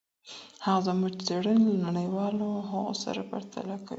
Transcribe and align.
هغه 0.65 0.81
زموږ 0.87 1.13
څېړني 1.25 1.63
له 1.75 1.79
نړیوالو 1.85 2.47
هغو 2.69 2.93
سره 3.03 3.21
پرتله 3.31 3.75
کوي. 3.85 3.89